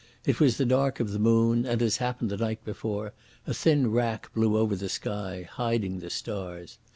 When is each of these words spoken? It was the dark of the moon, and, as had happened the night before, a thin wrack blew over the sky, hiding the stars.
It 0.25 0.39
was 0.39 0.57
the 0.57 0.65
dark 0.65 0.99
of 0.99 1.11
the 1.11 1.19
moon, 1.19 1.63
and, 1.67 1.79
as 1.79 1.97
had 1.97 2.05
happened 2.07 2.31
the 2.31 2.37
night 2.37 2.65
before, 2.65 3.13
a 3.45 3.53
thin 3.53 3.91
wrack 3.91 4.33
blew 4.33 4.57
over 4.57 4.75
the 4.75 4.89
sky, 4.89 5.47
hiding 5.47 5.99
the 5.99 6.09
stars. 6.09 6.79